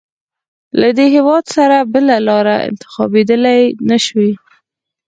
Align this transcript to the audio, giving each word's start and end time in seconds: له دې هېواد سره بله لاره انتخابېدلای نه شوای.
له 0.79 0.89
دې 0.97 1.05
هېواد 1.15 1.43
سره 1.55 1.77
بله 1.93 2.15
لاره 2.27 2.55
انتخابېدلای 2.69 3.61
نه 3.89 3.97
شوای. 4.05 4.31